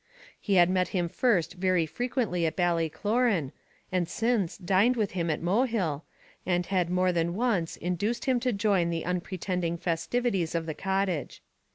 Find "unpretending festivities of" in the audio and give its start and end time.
9.05-10.65